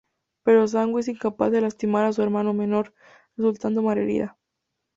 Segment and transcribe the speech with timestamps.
[0.41, 2.95] Pero Sango es incapaz de lastimar a su hermano menor,
[3.37, 4.35] resultando mal herida.